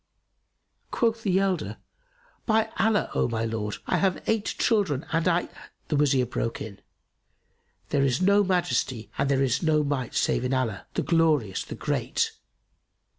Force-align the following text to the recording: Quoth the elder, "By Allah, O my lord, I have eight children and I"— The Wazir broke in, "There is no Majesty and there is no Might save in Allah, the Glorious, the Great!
Quoth 0.89 1.21
the 1.21 1.37
elder, 1.37 1.77
"By 2.47 2.71
Allah, 2.79 3.11
O 3.13 3.27
my 3.27 3.45
lord, 3.45 3.75
I 3.85 3.97
have 3.97 4.23
eight 4.27 4.45
children 4.57 5.05
and 5.11 5.27
I"— 5.27 5.47
The 5.89 5.95
Wazir 5.95 6.25
broke 6.25 6.59
in, 6.59 6.81
"There 7.89 8.01
is 8.03 8.19
no 8.19 8.43
Majesty 8.43 9.11
and 9.19 9.29
there 9.29 9.43
is 9.43 9.61
no 9.61 9.83
Might 9.83 10.15
save 10.15 10.43
in 10.43 10.55
Allah, 10.55 10.87
the 10.95 11.03
Glorious, 11.03 11.63
the 11.63 11.75
Great! 11.75 12.31